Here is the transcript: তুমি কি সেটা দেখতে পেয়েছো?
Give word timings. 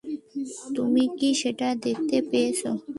তুমি 0.75 1.03
কি 1.17 1.29
সেটা 1.41 1.67
দেখতে 1.85 2.17
পেয়েছো? 2.29 2.69